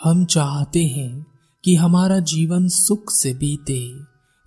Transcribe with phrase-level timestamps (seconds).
[0.00, 1.26] हम चाहते हैं
[1.64, 3.78] कि हमारा जीवन सुख से बीते,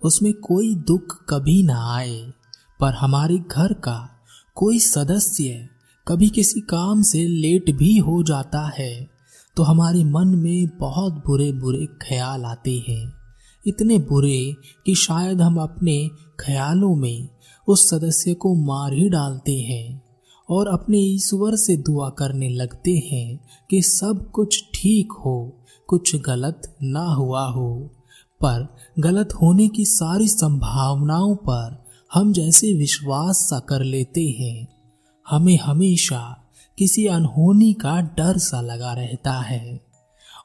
[0.02, 2.20] उसमें कोई दुख कभी ना आए,
[2.80, 3.98] पर हमारे घर का
[4.56, 5.68] कोई सदस्य
[6.06, 9.08] कभी किसी काम से लेट भी हो जाता है
[9.56, 13.12] तो हमारे मन में बहुत बुरे बुरे ख्याल आते हैं।
[13.66, 14.54] इतने बुरे
[14.86, 15.96] कि शायद हम अपने
[16.40, 17.28] ख्यालों में
[17.68, 20.02] उस सदस्य को मार ही डालते हैं।
[20.50, 23.40] और अपने ईश्वर से दुआ करने लगते हैं
[23.70, 25.56] कि सब कुछ ठीक हो,
[25.86, 27.90] कुछ गलत ना हुआ हो।
[28.44, 31.84] पर गलत होने की सारी संभावनाओं पर
[32.14, 34.68] हम जैसे विश्वास सा कर लेते हैं।
[35.30, 36.36] हमें हमेशा
[36.78, 39.80] किसी अनहोनी का डर सा लगा रहता है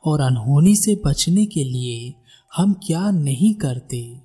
[0.06, 2.14] और अनहोनी से बचने के लिए
[2.56, 4.20] हम क्या नहीं करते?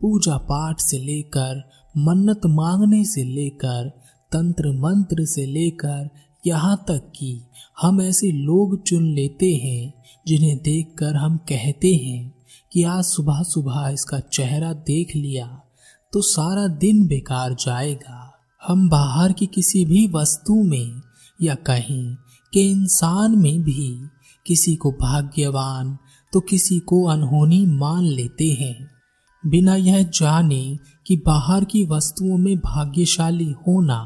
[0.00, 4.03] पूजा पाठ से लेकर, मन्नत मांगने से लेकर
[4.34, 6.08] तंत्र मंत्र से लेकर
[6.44, 7.40] यहाँ तक कि
[7.82, 9.92] हम ऐसे लोग चुन लेते हैं,
[10.26, 12.34] जिन्हें देखकर हम कहते हैं
[12.72, 15.46] कि आज सुबह सुबह इसका चेहरा देख लिया
[16.12, 18.20] तो सारा दिन बेकार जाएगा।
[18.62, 21.00] हम बाहर की किसी भी वस्तु में
[21.40, 22.14] या कहीं
[22.52, 23.90] के इंसान में भी
[24.46, 25.96] किसी को भाग्यवान
[26.32, 28.90] तो किसी को अनहोनी मान लेते हैं।
[29.44, 34.00] बिना यह जाने कि बाहर की वस्तुओं में भाग्यशाली होना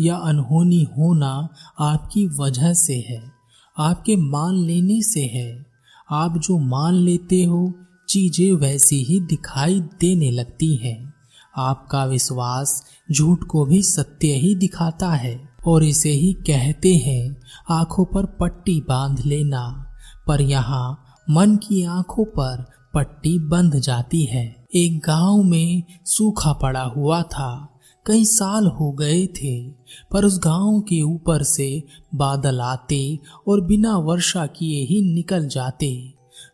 [0.00, 1.48] या अनहोनी होना
[1.80, 3.32] आपकी वजह से है,
[3.78, 5.66] आपके मान लेने से है।
[6.10, 7.72] आप जो मान लेते हो,
[8.08, 11.14] चीज़ें वैसी ही दिखाई देने लगती हैं।
[11.56, 17.36] आपका विश्वास झूठ को भी सत्य ही दिखाता है, और इसे ही कहते हैं,
[17.70, 19.86] आँखों पर पट्टी बाँध लेना।
[20.26, 22.64] पर यहाँ मन की आँखों पर
[22.94, 27.69] पट्टी बंध जाती है। एक गाँव में सूखा पड़ा हुआ था।
[28.06, 29.70] कई साल हो गए थे,
[30.12, 31.82] पर उस गाँव के ऊपर से
[32.14, 35.92] बादल आते और बिना वर्षा किए ही निकल जाते।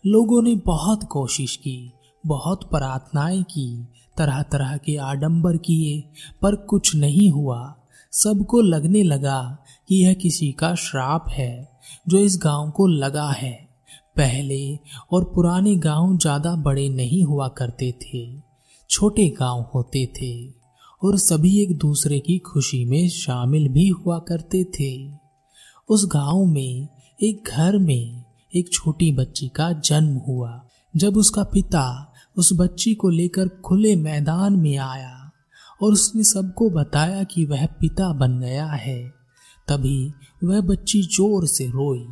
[0.06, 1.92] लोगों ने बहुत कोशिश की,
[2.24, 6.02] बहुत प्रार्थनाएँ की तरह तरह के आडंबर किए,
[6.42, 7.74] पर कुछ नहीं हुआ।
[8.12, 9.40] सबको लगने लगा
[9.88, 11.68] कि यह किसी का श्राप है,
[12.08, 13.54] जो इस गाँव को लगा है।
[14.16, 14.78] पहले
[15.12, 18.26] और पुराने गाँव ज़्यादा बड़े नहीं हुआ करते थे,
[18.90, 20.65] छोटे गाँव होते थे।
[21.02, 24.92] और सभी एक दूसरे की खुशी में शामिल भी हुआ करते थे।
[25.88, 26.88] उस गाँव में,
[27.20, 30.60] एक घर में एक छोटी बच्ची का जन्म हुआ।
[30.94, 35.30] जब उसका पिता उस बच्ची को लेकर खुले मैदान में आया
[35.82, 39.02] और उसने सबको बताया कि वह पिता बन गया है,
[39.68, 40.12] तभी
[40.44, 42.06] वह बच्ची ज़ोर से रोई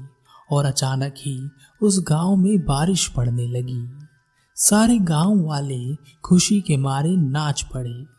[0.53, 1.39] और अचानक ही
[1.83, 3.83] उस गाँव में बारिश पड़ने लगी।
[4.57, 8.14] सारे गाँव वाले खुशी के मारे नाच पड़े।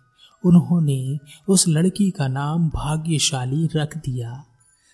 [0.45, 1.17] उन्होंने
[1.49, 4.45] उस लड़की का नाम भाग्यशाली रख दिया।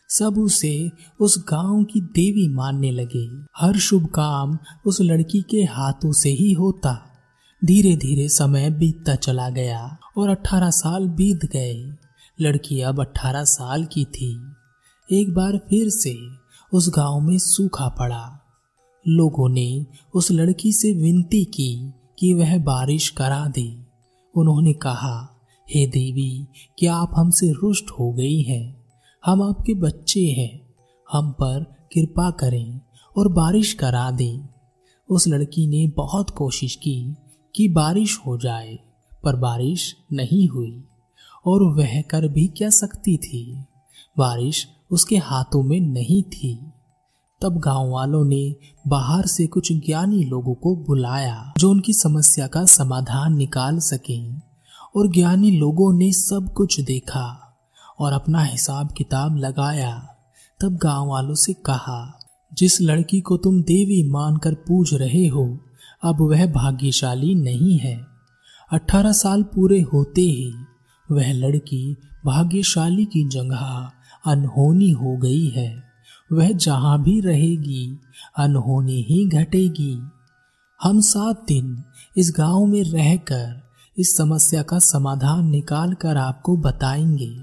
[0.09, 6.11] सब उसे उस गाँव की देवी मानने लगे। हर शुभ काम उस लड़की के हाथों
[6.11, 7.07] से ही होता।
[7.65, 11.95] धीरे धीरे समय बीतता चला गया और अठारह साल बीत गए।
[12.41, 14.41] लड़की अब अठारह साल की थी।
[15.11, 16.17] एक बार फिर से
[16.73, 18.39] उस गाँव में सूखा पड़ा।
[19.07, 23.85] लोगों ने उस लड़की से विनती की कि वह बारिश करा दे।
[24.35, 25.40] उन्होंने कहा
[25.75, 26.47] हे देवी,
[26.79, 28.85] क्या आप हमसे रुष्ट हो गई हैं?
[29.25, 30.73] हम आपके बच्चे हैं।
[31.11, 32.81] हम पर कृपा करें
[33.17, 34.47] और बारिश करा दें।
[35.09, 37.15] उस लड़की ने बहुत कोशिश की
[37.55, 38.79] कि बारिश हो जाए,
[39.23, 40.83] पर बारिश नहीं हुई
[41.45, 43.65] और वह कर भी क्या सकती थी?
[44.17, 46.59] बारिश उसके हाथों में नहीं थी।
[47.41, 48.55] तब गाँव वालों ने
[48.87, 54.50] बाहर से कुछ ज्ञानी लोगों को बुलाया, जो उनकी समस्या का समाधान निकाल सके।
[54.95, 57.57] और ज्ञानी लोगों ने सब कुछ देखा
[57.99, 60.07] और अपना हिसाब किताब लगाया।
[60.61, 62.19] तब गाँव वालों से कहा,
[62.53, 65.59] जिस लड़की को तुम देवी मानकर पूज रहे हो,
[66.03, 68.05] अब वह भाग्यशाली नहीं है।
[68.73, 70.53] अठारह साल पूरे होते ही
[71.11, 73.91] वह लड़की भाग्यशाली की जगह
[74.25, 75.83] अनहोनी हो गई है।
[76.31, 77.99] वह जहाँ भी रहेगी,
[78.37, 80.01] अनहोनी ही घटेगी।
[80.83, 81.83] हम सात दिन
[82.17, 87.33] इस गाँव में रहकर इस समस्या का समाधान निकाल कर आपको बताएँगे।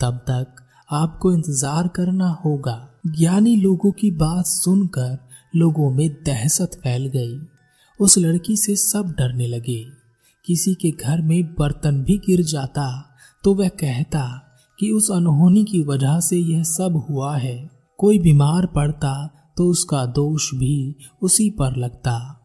[0.00, 0.46] तब तक
[0.90, 5.18] आपको इंतज़ार करना होगा। ज्ञानी लोगों की बात सुनकर
[5.56, 7.38] लोगों में दहशत फैल गई।
[8.00, 9.84] उस लड़की से सब डरने लगे।
[10.44, 14.26] किसी के घर में बर्तन भी गिर जाता तो वह कहता
[14.78, 19.14] कि उस अनहोनी की वजह से यह सब हुआ है। कोई बीमार पड़ता
[19.56, 22.35] तो उसका दोष भी उसी पर लगता।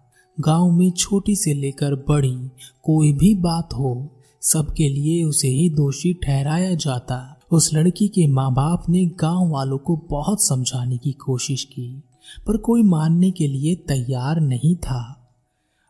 [0.41, 2.35] गाँव में छोटी से लेकर बड़ी
[2.83, 4.09] कोई भी बात हो,
[4.41, 9.77] सबके लिए उसे ही दोषी ठहराया जाता। उस लड़की के माँ बाप ने गाँव वालों
[9.77, 12.03] को बहुत समझाने की कोशिश की,
[12.47, 15.01] पर कोई मानने के लिए तैयार नहीं था।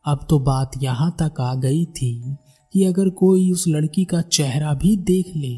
[0.06, 2.38] अब तो बात यहाँ तक आ गई थी
[2.74, 5.56] कि अगर कोई उस लड़की का चेहरा भी देख ले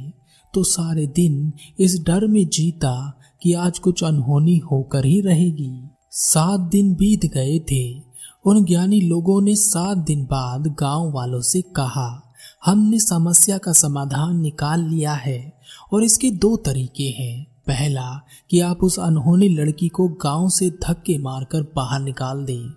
[0.53, 2.95] तो सारे दिन इस डर में जीता
[3.41, 5.71] कि आज कुछ अनहोनी होकर ही रहेगी।
[6.11, 8.12] सात दिन बीत गए थे
[8.45, 12.33] उन ज्ञानी लोगों ने सात दिन बाद गाँव वालों से कहा,
[12.65, 15.53] हमने समस्या का समाधान निकाल लिया है
[15.93, 21.17] और इसके दो तरीके हैं। पहला, कि आप उस अनहोनी लड़की को गाँव से धक्के
[21.17, 22.69] मारकर बाहर निकाल दें,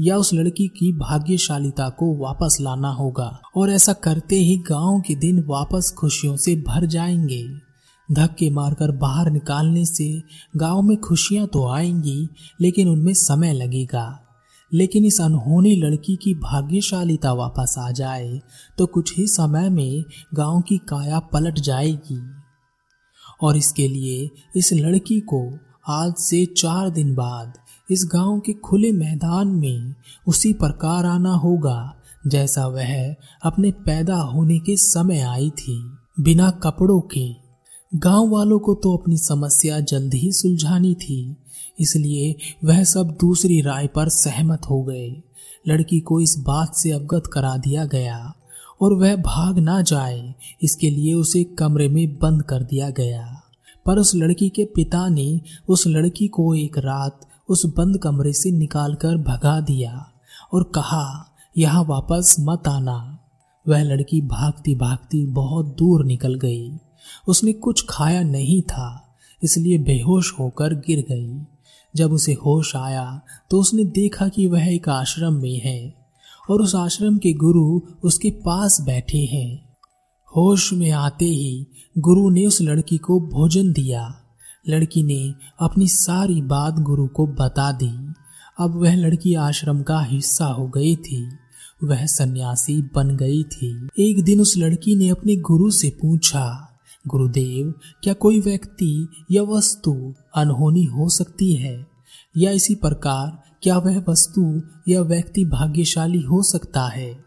[0.00, 5.14] या उस लड़की की भाग्यशालिता को वापस लाना होगा और ऐसा करते ही गाँव के
[5.14, 7.44] दिन वापस खुशियों से भर जाएँगे।
[8.12, 10.22] धक्के मारकर बाहर निकालने से
[10.56, 12.28] गाँव में खुशियाँ तो आएँगी,
[12.60, 14.25] लेकिन उनमें समय लगेगा।
[14.72, 18.40] लेकिन इस अनहोनी लड़की की भाग्यशालीता वापस आ जाए
[18.78, 20.04] तो कुछ ही समय में
[20.34, 22.20] गाँव की काया पलट जाएगी।
[23.42, 25.42] और इसके लिए इस लड़की को
[25.88, 27.52] आज से चार दिन बाद
[27.90, 29.94] इस गाँव के खुले मैदान में
[30.26, 31.94] उसी प्रकार आना होगा,
[32.26, 35.78] जैसा वह अपने पैदा होने के समय आई थी।
[36.20, 37.28] बिना कपड़ों के,
[37.92, 41.36] गाँव वालों को तो अपनी समस्या जल्द ही सुलझानी थी
[41.78, 42.34] इसलिए
[42.64, 45.08] वह सब दूसरी राय पर सहमत हो गए।
[45.64, 48.32] लड़की को इस बात से अवगत करा दिया गया
[48.80, 53.42] और वह भाग ना जाए, इसके लिए उसे कमरे में बंद कर दिया गया।
[53.86, 58.50] पर उस लड़की के पिता ने उस लड़की को एक रात उस बंद कमरे से
[58.50, 60.06] निकालकर भगा दिया
[60.52, 63.18] और कहा, यहाँ वापस मत आना।
[63.66, 66.70] वह लड़की भागती भागती बहुत दूर निकल गई।
[67.28, 71.32] उसने कुछ खाया नहीं था, इसलिए बेहोश होकर गिर गई।
[71.94, 75.94] जब उसे होश आया तो उसने देखा कि वह एक आश्रम में है
[76.50, 79.76] और उस आश्रम के गुरु उसके पास बैठे हैं।
[80.36, 81.66] होश में आते ही
[81.98, 84.22] गुरु ने उस लड़की को भोजन दिया।
[84.68, 88.14] लड़की ने अपनी सारी बात गुरु को बता दी।
[88.60, 91.28] अब वह लड़की आश्रम का हिस्सा हो गई थी।
[91.84, 96.65] वह सन्यासी बन गई थी। एक दिन उस लड़की ने अपने गुरु से पूछा
[97.08, 101.86] गुरुदेव, क्या कोई व्यक्ति या वस्तु अनहोनी हो सकती है?
[102.36, 107.24] या इसी प्रकार, क्या वह वस्तु या व्यक्ति भाग्यशाली हो सकता है?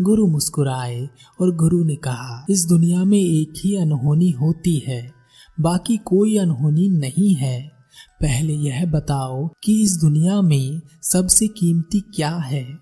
[0.00, 1.08] गुरु मुस्कुराए
[1.40, 5.12] और गुरु ने कहा, इस दुनिया में एक ही अनहोनी होती है,
[5.60, 7.72] बाकी कोई अनहोनी नहीं है।
[8.20, 12.78] पहले यह बताओ कि इस दुनिया में सबसे कीमती क्या है?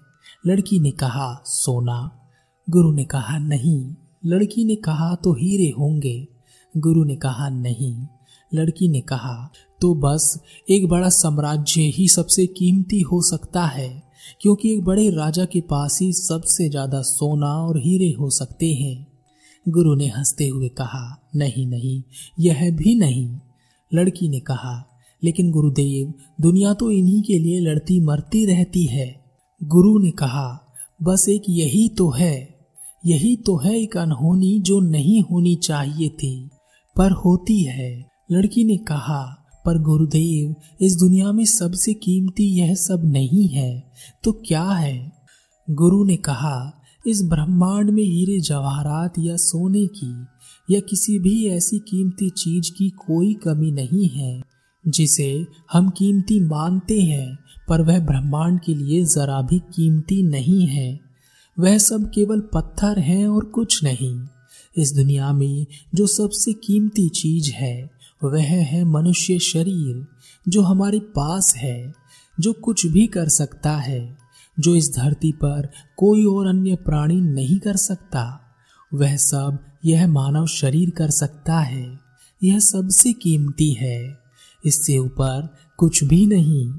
[0.46, 2.18] लड़की ने कहा, सोना।
[2.70, 3.94] गुरु ने कहा, नहीं।
[4.26, 6.28] लड़की ने कहा तो हीरे होंगे।
[6.74, 7.94] गुरु ने कहा, नहीं।
[8.52, 14.02] लड़की ने कहा तो बस, एक बड़ा साम्राज्य ही सबसे कीमती हो सकता है,
[14.40, 19.06] क्योंकि एक बड़े राजा के पास ही सबसे ज़्यादा सोना और हीरे हो सकते हैं।
[19.66, 22.02] गुरु ने हँसते हुए कहा, नहीं नहीं,
[22.40, 23.28] यह भी नहीं।
[23.92, 24.84] लड़की ने कहा,
[25.22, 29.08] लेकिन गुरुदेव, दुनिया तो इन्हीं के लिए लड़ती मरती रहती है।
[29.60, 30.48] गुरु ने कहा,
[31.00, 32.36] बस एक यही तो है,
[33.04, 36.50] यही तो है एक अनहोनी जो नहीं होनी चाहिए थी।
[36.98, 39.22] पर होती है। लड़की ने कहा,
[39.66, 43.90] पर गुरुदेव, इस दुनिया में सबसे कीमती यह सब नहीं है
[44.24, 45.12] तो क्या है?
[45.68, 46.72] गुरु ने कहा,
[47.06, 50.12] इस ब्रह्मांड में हीरे जवाहरात या सोने की
[50.70, 54.42] या किसी भी ऐसी कीमती चीज़ की कोई कमी नहीं है,
[54.88, 60.98] जिसे हम कीमती मानते हैं, पर वह ब्रह्मांड के लिए जरा भी कीमती नहीं है।
[61.58, 64.18] वह सब केवल पत्थर हैं और कुछ नहीं।
[64.78, 67.90] इस दुनिया में जो सबसे कीमती चीज़ है,
[68.24, 70.06] वह है मनुष्य शरीर,
[70.48, 71.92] जो हमारे पास है,
[72.40, 74.18] जो कुछ भी कर सकता है,
[74.60, 78.40] जो इस धरती पर कोई और अन्य प्राणी नहीं कर सकता।
[78.94, 81.98] वह सब यह मानव शरीर कर सकता है।
[82.44, 84.18] यह सबसे कीमती है।
[84.66, 86.72] इससे ऊपर कुछ भी नहीं,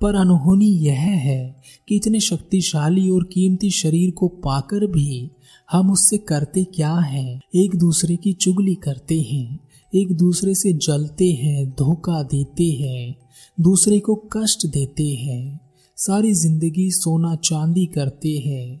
[0.00, 5.30] पर अनहोनी यह है कि इतने शक्तिशाली और कीमती शरीर को पाकर भी
[5.68, 7.40] हम उससे करते क्या हैं?
[7.54, 9.58] एक दूसरे की चुगली करते हैं,
[9.92, 13.14] एक दूसरे से जलते हैं, धोखा देते हैं,
[13.58, 15.60] दूसरे को कष्ट देते हैं,
[15.98, 18.80] सारी ज़िंदगी सोना चांदी करते हैं,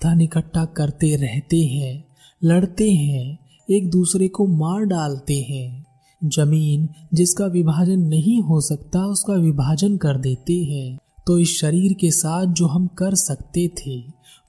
[0.00, 2.04] धन इकट्ठा करते रहते हैं,
[2.42, 5.86] लड़ते हैं, एक दूसरे को मार डालते हैं,
[6.22, 12.10] ज़मीन जिसका विभाजन नहीं हो सकता, उसका विभाजन कर देते हैं तो इस शरीर के
[12.10, 13.96] साथ जो हम कर सकते थे।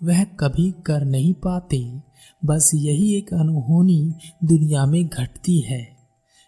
[0.01, 2.01] वह कभी कर नहीं पाते।
[2.45, 4.13] बस यही एक अनहोनी
[4.43, 5.99] दुनिया में घटती है।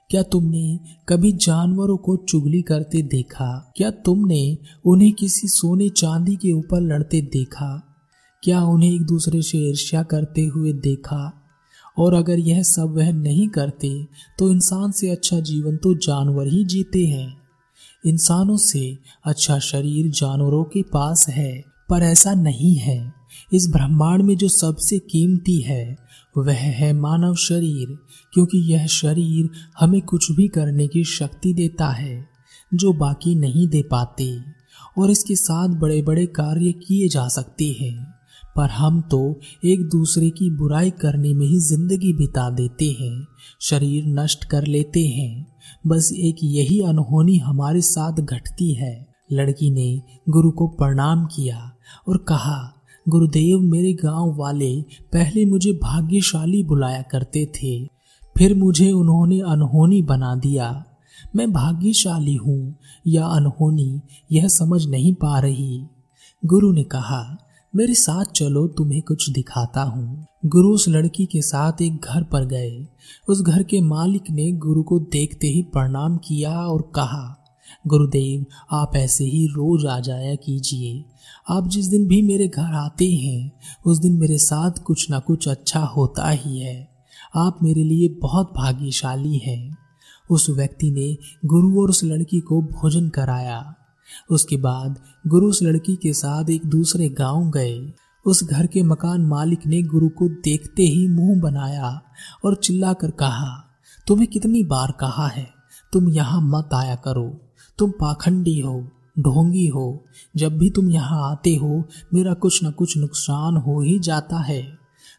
[0.10, 0.80] क्या तुमने
[1.10, 3.74] कभी जानवरों को चुगली करते देखा?
[3.78, 7.88] क्या तुमने उन्हें किसी सोने चांदी के ऊपर लड़ते देखा?
[8.44, 11.38] क्या उन्हें एक दूसरे से ईर्ष्या करते हुए देखा?
[11.98, 14.08] और अगर यह सब वह नहीं करते
[14.40, 17.38] तो इंसान से अच्छा जीवन तो जानवर ही जीते हैं।
[18.06, 23.21] इंसानों से अच्छा शरीर जानवरों के पास है, पर ऐसा नहीं है।
[23.54, 25.98] इस ब्रह्मांड में जो सबसे कीमती है,
[26.38, 27.98] वह है मानव शरीर,
[28.34, 32.28] क्योंकि यह शरीर हमें कुछ भी करने की शक्ति देता है,
[32.74, 34.38] जो बाकी नहीं दे पाते,
[34.98, 38.14] और इसके साथ बड़े बड़े कार्य किए जा सकते हैं।
[38.56, 43.28] पर हम तो एक दूसरे की बुराई करने में ही ज़िंदगी बिता देते हैं,
[43.62, 45.48] शरीर नष्ट कर लेते हैं।
[45.88, 51.72] बस एक यही अनहोनी हमारे साथ घटती है। लड़की ने गुरु को प्रणाम किया
[52.08, 57.86] और कहा गुरुदेव मेरे गाँव वाले पहले मुझे भाग्यशाली बुलाया करते थे।
[58.38, 60.86] फिर मुझे उन्होंने अनहोनी बना दिया।
[61.36, 62.76] मैं भाग्यशाली हूँ
[63.08, 65.86] या अनहोनी, यह समझ नहीं पा रही।
[66.46, 67.38] गुरु ने कहा,
[67.76, 72.46] मेरे साथ चलो, तुम्हें कुछ दिखाता हूँ। गुरु उस लड़की के साथ एक घर पर
[72.46, 72.88] गए।
[73.30, 77.38] उस घर के मालिक ने गुरु को देखते ही प्रणाम किया और कहा,
[77.88, 81.06] गुरुदेव, आप ऐसे ही रोज आ जाया कीजिए।
[81.50, 83.52] आप जिस दिन भी मेरे घर आते हैं,
[83.86, 86.92] उस दिन मेरे साथ कुछ ना कुछ अच्छा होता ही है।
[87.36, 89.78] आप मेरे लिए बहुत भाग्यशाली हैं।
[90.32, 93.76] उस व्यक्ति ने गुरु और उस लड़की को भोजन कराया।
[94.32, 97.94] उसके बाद गुरु उस लड़की के साथ एक दूसरे गाँव गए।
[98.26, 102.02] उस घर के मकान मालिक ने गुरु को देखते ही मुँह बनाया
[102.46, 103.68] और चिल्लाकर कहा,
[104.08, 105.48] तुम्हें कितनी बार कहा है,
[105.94, 107.42] तुम यहाँ मत आया करो,
[107.78, 108.88] तुम पाखंडी हो।
[109.20, 114.00] ढोंगी हो, जब भी तुम यहाँ आते हो, मेरा कुछ न कुछ नुकसान हो ही
[114.00, 114.78] जाता है।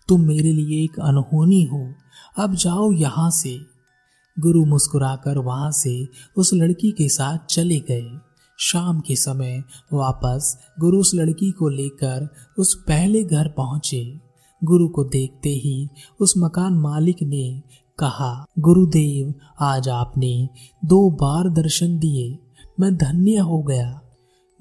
[0.09, 1.93] तुम मेरे लिए एक अनहोनी हो।
[2.39, 3.59] अब जाओ यहाँ से।
[4.39, 8.19] गुरु मुस्कुराकर वहाँ से उस लड़की के साथ चले गए।
[8.59, 14.21] शाम के समय वापस गुरु उस लड़की को लेकर उस पहले घर पहुँचे।
[14.65, 15.89] गुरु को देखते ही
[16.21, 17.63] उस मकान मालिक ने
[17.99, 20.49] कहा, गुरुदेव, आज आपने
[20.85, 22.39] दो बार दर्शन दिए।
[22.83, 24.01] मैं धन्य हो गया।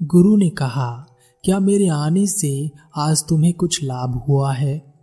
[0.02, 1.06] गुरु ने कहा,
[1.44, 4.94] क्या मेरे आने से आज तुम्हें कुछ लाभ हुआ है?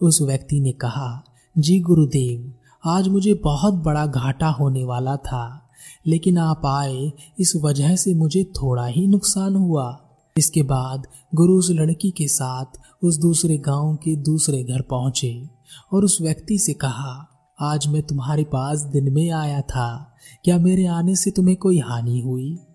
[0.00, 1.24] उस व्यक्ति ने कहा,
[1.58, 2.54] जी गुरुदेव,
[2.84, 5.70] आज मुझे बहुत बड़ा घाटा होने वाला था,
[6.06, 10.02] लेकिन आप आए, इस वजह से मुझे थोड़ा ही नुकसान हुआ।
[10.38, 15.50] इसके बाद गुरु उस लड़की के साथ उस दूसरे गाँव के दूसरे घर पहुँचे
[15.92, 17.28] और उस व्यक्ति से कहा,
[17.60, 22.20] आज मैं तुम्हारे पास दिन में आया था, क्या मेरे आने से तुम्हें कोई हानि
[22.20, 22.65] हुई?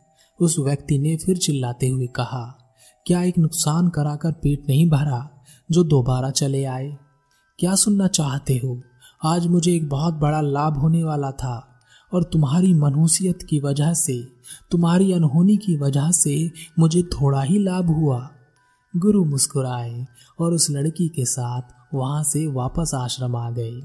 [0.41, 2.57] उस व्यक्ति ने फिर चिल्लाते हुए कहा,
[3.07, 6.97] क्या एक नुकसान कराकर पेट नहीं भरा जो दोबारा चले आए?
[7.59, 8.81] क्या सुनना चाहते हो?
[9.25, 11.81] आज मुझे एक बहुत बड़ा लाभ होने वाला था
[12.13, 14.27] और तुम्हारी मनहूसियत की वजह से,
[14.71, 18.29] तुम्हारी अनहोनी की वजह से मुझे थोड़ा ही लाभ हुआ।
[18.97, 20.07] गुरु मुस्कुराए
[20.39, 21.61] और उस लड़की के साथ
[21.93, 23.81] वहाँ से वापस आश्रम आ गए।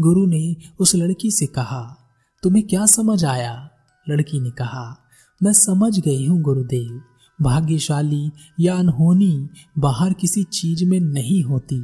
[0.00, 1.96] गुरु ने उस लड़की से कहा,
[2.42, 3.70] तुम्हें क्या समझ आया?
[4.08, 5.00] लड़की ने कहा
[5.44, 7.00] मैं समझ गई हूँ गुरुदेव।
[7.42, 9.48] भाग्यशाली या अनहोनी
[9.78, 11.82] बाहर किसी चीज़ में नहीं होती।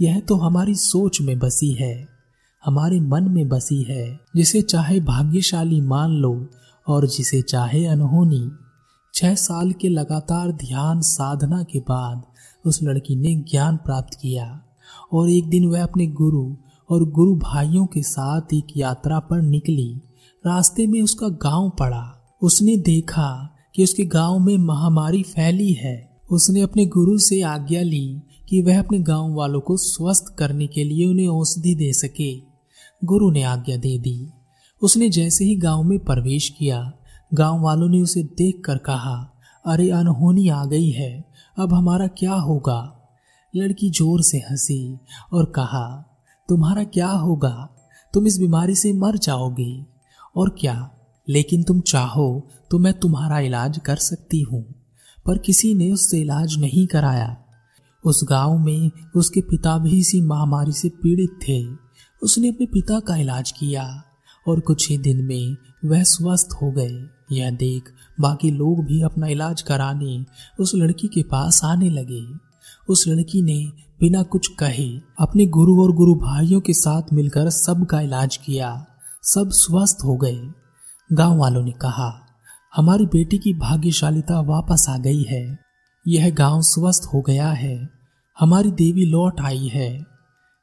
[0.00, 2.08] यह तो हमारी सोच में बसी है,
[2.64, 6.46] हमारे मन में बसी है, जिसे चाहे भाग्यशाली मान लो
[6.88, 8.50] और जिसे चाहे अनहोनी।
[9.14, 12.22] छह साल के लगातार ध्यान साधना के बाद
[12.66, 14.62] उस लड़की ने ज्ञान प्राप्त किया
[15.12, 16.56] और एक दिन वह अपने गुरु
[16.90, 20.02] और गुरु भाइयों के साथ एक यात्रा पर निकली।
[20.46, 26.60] रास्ते में उसका गाँव पड़ा। उसने देखा कि उसके गाँव में महामारी फैली है। उसने
[26.60, 31.06] अपने गुरु से आज्ञा ली कि वह अपने गाँव वालों को स्वस्थ करने के लिए
[31.06, 32.42] उन्हें औषधि दे सके।
[33.04, 34.28] गुरु ने आज्ञा दे दी।
[34.82, 36.92] उसने जैसे ही गाँव में प्रवेश किया,
[37.34, 39.32] गाँव वालों ने उसे देखकर कहा,
[39.66, 41.24] अरे अनहोनी आ गई है,
[41.58, 43.10] अब हमारा क्या होगा?
[43.56, 44.98] लड़की ज़ोर से हँसी
[45.32, 46.18] और कहा,
[46.48, 47.68] तुम्हारा क्या होगा?
[48.14, 49.84] तुम इस बीमारी से मर जाओगे।
[50.36, 50.90] और क्या?
[51.28, 52.28] लेकिन तुम चाहो
[52.70, 54.62] तो मैं तुम्हारा इलाज कर सकती हूँ,
[55.26, 57.36] पर किसी ने उससे इलाज नहीं कराया।
[58.04, 61.62] उस गाँव में उसके पिता भी इसी महामारी से पीड़ित थे।
[62.22, 63.84] उसने अपने पिता का इलाज किया
[64.46, 66.98] और कुछ ही दिन में वह स्वस्थ हो गए।
[67.32, 70.24] यह देख बाकी लोग भी अपना इलाज कराने
[70.60, 72.22] उस लड़की के पास आने लगे।
[72.88, 73.58] उस लड़की ने
[74.00, 78.70] बिना कुछ कहे अपने गुरु और गुरु भाइयों के साथ मिलकर सबका इलाज किया।
[79.24, 80.40] सब स्वस्थ हो गए।
[81.10, 82.26] गाँव वालों ने कहा,
[82.76, 85.58] हमारी बेटी की भाग्यशालिता वापस आ गई है।
[86.06, 87.88] यह गाँव स्वस्थ हो गया है।
[88.38, 90.04] हमारी देवी लौट आई है।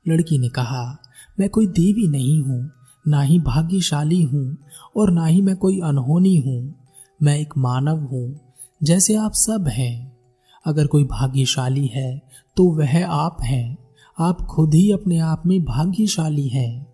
[0.06, 0.98] लड़की ने कहा,
[1.40, 2.72] मैं कोई देवी नहीं हूँ,
[3.08, 4.58] ना ही भाग्यशाली हूँ
[4.96, 6.75] और ना ही मैं कोई अनहोनी हूँ।
[7.24, 8.40] मैं एक मानव हूँ,
[8.84, 10.18] जैसे आप सब हैं।
[10.66, 12.22] अगर कोई भाग्यशाली है
[12.58, 13.78] तो वह आप हैं।
[14.20, 16.88] आप खुद ही अपने आप में भाग्यशाली हैं।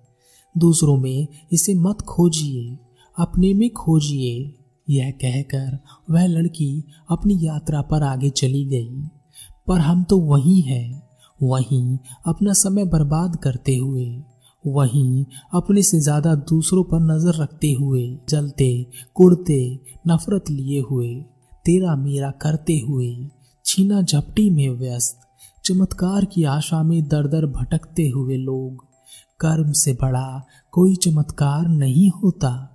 [0.56, 2.78] दूसरों में इसे मत खोजिए।
[3.22, 4.58] अपने में खोजिए
[4.90, 5.78] यह कहकर
[6.10, 9.08] वह लड़की अपनी यात्रा पर आगे चली गई।
[9.68, 11.12] पर हम तो वहीं हैं।
[11.44, 14.22] वहीं अपना समय बर्बाद करते हुए।
[14.68, 21.26] वहीं अपने से ज़्यादा दूसरों पर नज़र रखते हुए, जलते, कुड़ते, नफरत लिए हुए,
[21.66, 23.30] तेरा मेरा करते हुए,
[23.66, 25.20] छीना झपटी में व्यस्त,
[25.66, 28.86] चमत्कार की आशा में दर दर भटकते हुए लोग।
[29.40, 32.71] कर्म से बड़ा कोई चमत्कार नहीं होता।